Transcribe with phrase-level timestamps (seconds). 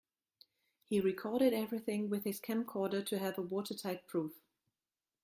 [0.87, 4.33] He recorded everything with his camcorder to have a watertight proof.